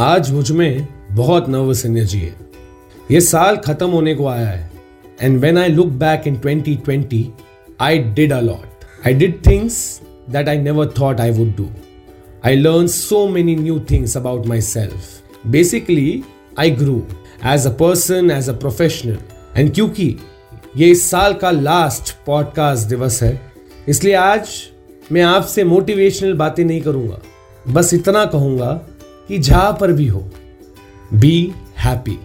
[0.00, 2.36] आज मुझमें बहुत नर्वस एनर्जी है।
[3.10, 4.72] ये साल खत्म होने को आया है।
[5.22, 7.24] And when I look back in 2020
[7.80, 10.00] I did a lot I did things
[10.30, 11.68] that I never thought I would do
[12.46, 15.02] I learn so many new things about myself
[15.46, 16.24] basically
[16.58, 17.06] I grew
[17.44, 19.18] as a person as a professional
[19.56, 20.16] and क्योंकि
[20.76, 23.40] ये इस साल का last podcast दिवस है,
[23.88, 24.48] इसलिए आज
[25.12, 27.20] मैं आपसे मोटिवेशनल बातें नहीं करूँगा।
[27.68, 28.88] बस इतना कहूँगा
[29.28, 30.20] कि जहाँ पर भी हो
[31.14, 32.18] be happy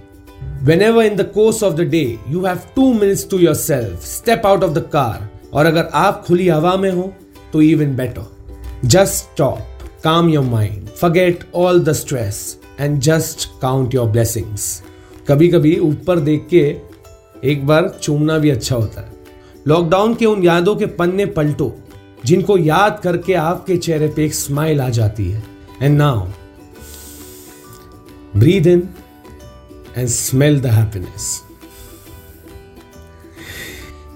[0.81, 4.63] whenever in the course of the day you have two minutes to yourself step out
[4.63, 7.13] of the car और अगर आप खुली हवा में हो
[7.53, 9.59] तो even better just stop
[10.03, 14.83] calm your mind forget all the stress and just count your blessings
[15.27, 16.93] कभी कभी ऊपर देख के
[17.43, 19.11] एक बार चूमना भी अच्छा होता है।
[19.67, 21.71] लॉकडाउन के उन यादों के पन्ने पलटो,
[22.25, 25.43] जिनको याद करके आपके चेहरे पे एक स्माइल आ जाती है।
[25.81, 26.27] And now
[28.37, 28.89] breathe in
[29.97, 31.41] and smell the happiness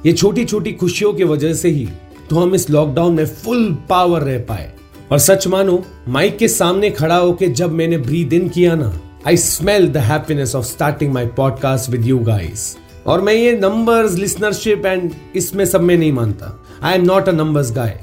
[0.06, 1.90] ये छोटी छोटी खुशियों की वजह से ही
[2.30, 4.74] तो हम इस लॉकडाउन में फुल पावर रह पाए।
[5.12, 9.38] और सच मानो माइक के सामने खड़ा होकर जब मैंने ब्रीद इन किया ना I
[9.38, 14.86] smell the happiness of starting my podcast with you guys और मैं ये नंबर्स लिसनरशिप
[14.86, 18.00] एंड इसमें सब में नहीं मानता। I am not a numbers guy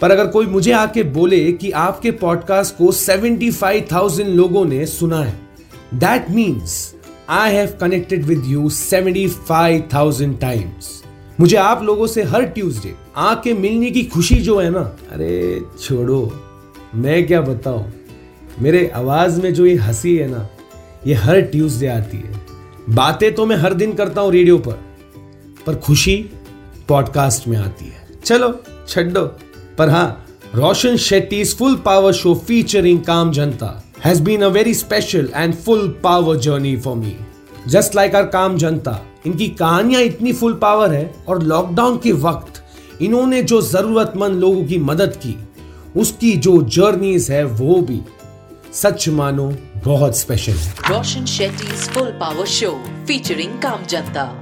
[0.00, 5.41] पर अगर कोई मुझे आके बोले कि आपके पॉडकास्ट को 75,000 लोगों ने सुना है
[5.94, 6.94] that means
[7.28, 11.02] I have connected with you 75,000 times
[11.40, 16.44] मुझे आप लोगों से हर ट्यूसडे आके मिलने की खुशी जो है ना अरे छोड़ो
[16.94, 17.92] मैं क्या बताऊँ?
[18.60, 20.48] मेरे आवाज़ में जो ये हँसी है ना
[21.06, 22.40] ये हर ट्यूसडे आती है।
[22.90, 24.84] बातें तो मैं हर दिन करता हूँ रेडियो पर
[25.66, 26.30] पर खुशी
[26.88, 29.26] पॉडकास्ट में आती है। चलो छो
[29.78, 33.84] पर हाँ Roshan Shetty full power show featuring Kaam Janta.
[34.04, 37.16] Has been a very special and full power journey for me
[37.68, 42.62] just like our Kaam Janta इनकी कहानियाँ इतनी फुल पावर है और लॉकडाउन के वक्त
[43.02, 45.36] इन्होंने जो जरूरतमंद लोगों की मदद की,
[45.96, 48.00] उसकी जो जर्नीज है वो भी,
[48.72, 49.52] सच मानो
[49.84, 52.70] बहुत स्पेशल है। Roshan Shetty full power show
[53.06, 54.41] featuring Kaam Janta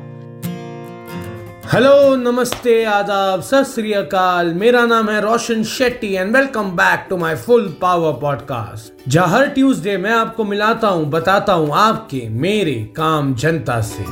[1.73, 7.17] hello नमस्ते, आदाब, सत श्री अकाल। मेरा नाम है Roshan Shetty and welcome back to
[7.17, 12.75] my full power podcast जहाँ हर ट्यूसडे मैं आपको मिलाता हूँ, बताता हूँ आपके, मेरे
[12.97, 14.05] काम जनता से।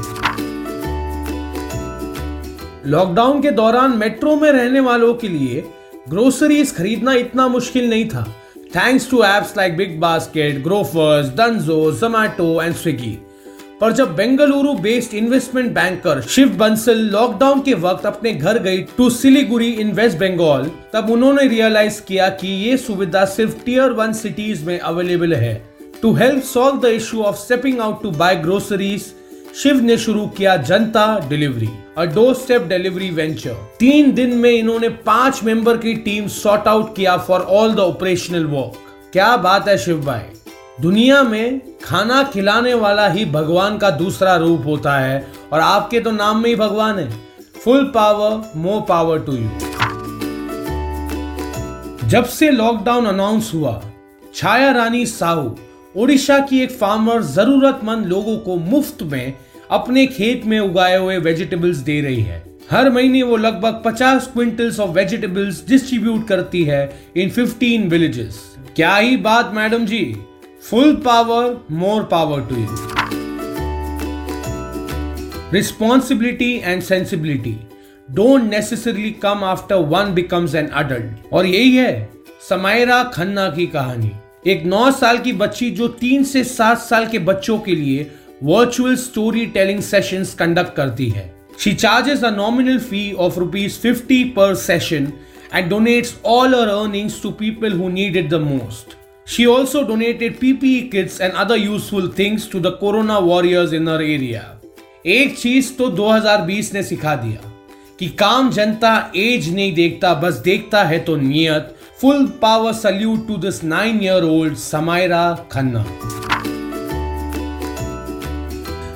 [2.90, 5.64] लॉकडाउन के दौरान मेट्रो में रहने वालों के लिए
[6.08, 8.26] ग्रोसरीज खरीदना इतना मुश्किल नहीं था।
[8.76, 13.18] Thanks to apps like Big Basket Grofers Dunzo Zomato and Swiggy
[13.80, 19.08] पर जब Bengaluru based investment banker Shiv Bansal lockdown के वक्त अपने घर गई टू
[19.10, 24.64] सिलीगुड़ी इन वेस्ट बंगाल तब उन्होंने रियलाइज़ किया कि ये सुविधा सिर्फ़ टीयर वन सिटीज़
[24.64, 25.54] में अवेलेबल है।
[26.02, 29.06] To help solve the issue of stepping out to buy groceries
[29.62, 31.68] Shiv ने शुरू किया Janta delivery
[31.98, 37.16] a doorstep delivery venture तीन दिन में इन्होंने पाँच मेंबर की टीम सॉर्ट आउट किया
[37.16, 40.20] for all the operational work क्या बात है शिव भाई?
[40.80, 46.10] दुनिया में खाना खिलाने वाला ही भगवान का दूसरा रूप होता है और आपके तो
[46.10, 47.08] नाम में ही भगवान है।
[47.64, 49.48] Full power more power to you
[52.08, 53.80] जब से लॉकडाउन अनाउंस हुआ,
[54.34, 55.56] छाया रानी साहू,
[55.96, 59.34] ओडिशा की एक फार्मर जरूरतमंद लोगों को मुफ़्त में
[59.70, 64.80] अपने खेत में उगाए हुए वेजिटेबल्स दे रही है। हर महीने वो लगभग 50 क्विंटल्स
[64.80, 66.82] ऑफ़ वेजिटेबल्स डिस्ट्रीब्यूट करती है
[67.16, 68.40] इन 15 विलेजेस
[68.76, 70.04] क्या ही बात, madam ji.
[70.62, 72.66] Full power more power to you
[75.52, 77.54] responsibility and sensibility
[78.08, 82.08] don't necessarily come after one becomes an adult और यही है
[82.48, 84.10] समायरा खन्ना की कहानी।
[84.46, 88.10] एक नौ साल की बच्ची जो तीन से सात साल के बच्चों के लिए
[88.42, 94.22] virtual story telling session conduct करती है। She charges a nominal fee of rupees fifty
[94.36, 95.12] per session
[95.54, 98.96] and donates all her earnings to people who need it the most
[99.28, 104.00] She also donated PPE kits and other useful things to the corona warriors in her
[104.02, 104.40] area.
[105.06, 107.52] एक चीज़ तो 2020 ने सिखा दिया
[107.98, 113.36] कि काम जनता as नहीं देखता, बस देखता है तो नियत। Full power salute to
[113.36, 115.86] this nine year old Samaira Khanna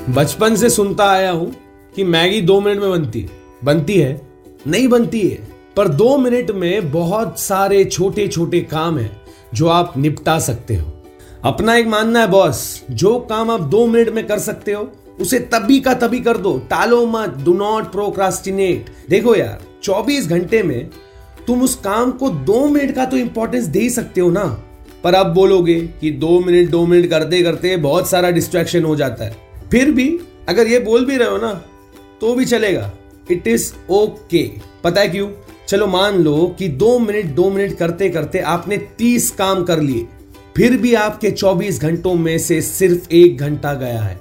[0.08, 1.56] बचपन से सुनता आया हूँ
[1.96, 3.30] कि मैगी दो मिनट में बनती है।
[3.64, 4.28] बनती है?
[4.66, 9.21] नहीं बनती है। पर दो मिनट में बहुत सारे छोटे छोटे काम हैं।
[9.54, 10.92] जो आप निपटा सकते हो।
[11.44, 14.90] अपना एक मानना है बॉस जो काम आप दो मिनट में कर सकते हो,
[15.20, 20.62] उसे तभी का तभी कर दो। टालो मत डू नॉट प्रोक्रास्टिनेट देखो यार 24 घंटे
[20.62, 20.90] में
[21.46, 24.44] तुम उस काम को दो मिनट का तो इंपॉर्टेंस दे ही सकते हो ना।
[25.04, 29.24] पर अब बोलोगे कि दो मिनट दो मिनट करते करते बहुत सारा डिस्ट्रैक्शन हो जाता
[29.24, 29.36] है।
[29.70, 30.08] फिर भी
[30.48, 31.52] अगर ये बोल भी रहे हो ना
[32.20, 32.90] तो भी चलेगा।
[33.30, 34.42] इट इज़ ओके
[34.84, 35.28] पता है क्यों?
[35.68, 40.06] चलो मान लो कि दो मिनट दो मिनट करते करते आपने तीस काम कर लिए,
[40.56, 44.20] फिर भी आपके चौबीस घंटों में से सिर्फ़ एक घंटा गया है।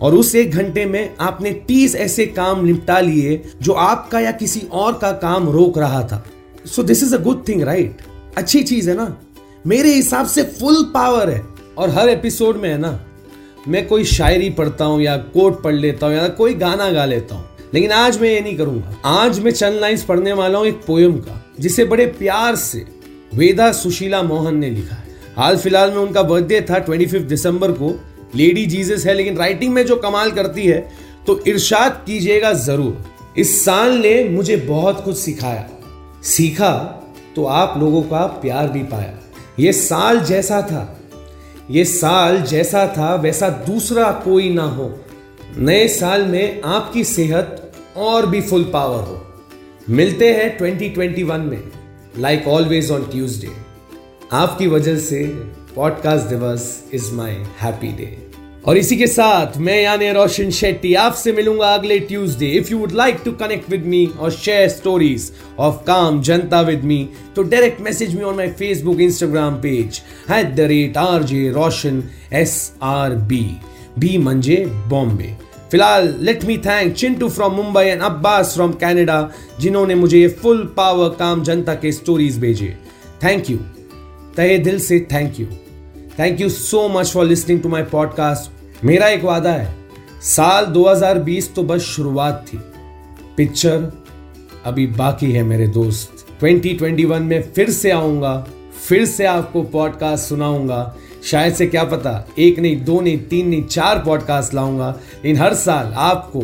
[0.00, 4.60] और उस एक घंटे में आपने तीस ऐसे काम निपटा लिए जो आपका या किसी
[4.72, 6.24] और का काम रोक रहा था।
[6.66, 8.02] So this is a good thing right
[8.38, 9.16] अच्छी चीज़ है ना?
[9.66, 11.42] मेरे हिसाब से फुल पावर है।
[11.78, 12.98] और हर एपिसोड में है ना,
[13.68, 17.34] मैं कोई शायरी पढ़ता हूँ या कोट पढ़ लेता हूँ या कोई गाना गा लेता
[17.34, 20.80] हूँ। लेकिन आज मैं ये नहीं करूँगा। आज मैं चंद लाइंस पढ़ने वाला हूँ एक
[20.86, 22.84] पोयम का, जिसे बड़े प्यार से
[23.34, 27.72] वेदा सुशीला मोहन ने लिखा है। हाल फ़िलहाल में उनका बर्थडे था ट्वेंटी फिफ्थ दिसंबर
[27.72, 27.94] को।
[28.34, 30.80] लेडी जीजस है, लेकिन राइटिंग में जो कमाल करती है
[31.26, 33.04] तो इरशाद कीजिएगा ज़रूर।
[33.38, 35.68] इस साल ने मुझे बहुत कुछ सिखाया।
[36.24, 36.72] सीखा
[37.36, 39.18] तो आप लोगों का प्यार भी पाया।
[39.58, 40.98] ये साल जैसा था,
[41.70, 44.92] ये साल जैसा था, वैसा दूसरा कोई ना हो।
[45.58, 47.61] नए साल में आपकी सेहत
[47.96, 49.26] और भी फुल पावर हो।
[49.90, 51.62] मिलते हैं 2021 में
[52.18, 53.50] लाइक ऑलवेज ऑन ट्यूसडे
[54.32, 55.24] आपकी वजह से
[55.76, 58.18] पॉडकास्ट दिवस इज़ माई हैप्पी डे
[58.66, 62.92] और इसी के साथ मैं यानी रोशन शेट्टी आपसे मिलूँगा अगले Tuesday if you would
[62.92, 67.80] like to connect with me और share stories of Kaam Janta with me तो direct
[67.80, 70.02] message me on my Facebook Instagram page
[70.32, 72.02] at the rate R J Roshan
[72.32, 73.56] S R B
[73.98, 79.30] B मंजे बॉम्बे फ़िलहाल let me thank Chintu from Mumbai and Abbas from Canada
[79.60, 82.66] जिन्होंने मुझे ये full power काम जनता के stories भेजे।
[83.24, 83.56] Thank you
[84.36, 85.46] तहे दिल से thank you
[86.18, 89.74] thank you so much for listening to my podcast मेरा एक वादा है,
[90.22, 92.58] साल 2020 तो बस शुरुआत थी।
[93.36, 93.92] पिक्चर
[94.64, 98.34] अभी बाकी है मेरे दोस्त। 2021 में फिर से आऊँगा,
[98.88, 100.84] फिर से आपको पॉडकास्ट सुनाऊँगा।
[101.22, 105.54] शायद से क्या पता, एक नहीं, दो नहीं, तीन नहीं, चार पॉडकास्ट लाऊँगा इन हर
[105.54, 106.42] साल आपको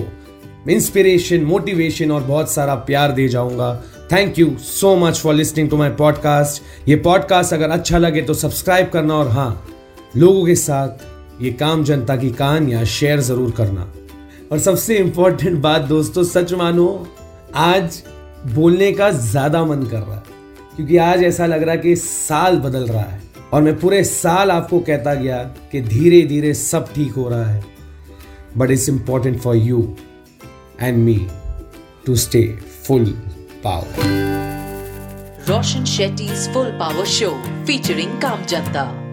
[0.70, 3.74] इंस्पिरेशन मोटिवेशन और बहुत सारा प्यार दे जाऊँगा।
[4.12, 8.34] Thank you so much for listening to my podcast ये पॉडकास्ट अगर अच्छा लगे तो
[8.36, 9.66] सब्सक्राइब करना और हाँ
[10.16, 13.92] लोगों के साथ ये काम जनता की कहानियाँ शेयर ज़रूर करना।
[14.52, 17.06] और सबसे इंपॉर्टेंट बात दोस्तों, सच मानो,
[17.54, 18.02] आज
[18.46, 20.22] बोलने का ज़्यादा मन कर रहा है,
[20.76, 23.20] क्योंकि आज ऐसा लग रहा है कि साल बदल रहा है।
[23.52, 25.42] और मैं पूरे साल आपको कहता गया
[25.72, 27.62] कि धीरे धीरे सब ठीक हो रहा है
[28.56, 29.82] but it's important for you
[30.82, 31.18] and me
[32.06, 32.46] to stay
[32.86, 33.06] full
[33.64, 34.16] power
[35.48, 37.30] Roshan Shetty full power show
[37.66, 39.07] featuring Kaam Janta.